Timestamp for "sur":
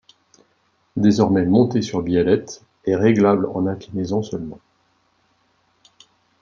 1.83-2.01